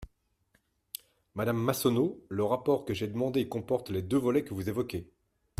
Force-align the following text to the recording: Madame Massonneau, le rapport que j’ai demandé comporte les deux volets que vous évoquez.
Madame 1.35 1.61
Massonneau, 1.61 2.25
le 2.29 2.43
rapport 2.43 2.85
que 2.85 2.93
j’ai 2.95 3.07
demandé 3.07 3.47
comporte 3.47 3.91
les 3.91 4.01
deux 4.01 4.17
volets 4.17 4.43
que 4.43 4.55
vous 4.55 4.67
évoquez. 4.67 5.07